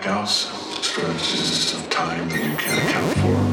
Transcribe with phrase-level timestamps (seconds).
[0.00, 0.48] blackouts,
[0.82, 3.49] stretches of time that you can't account for.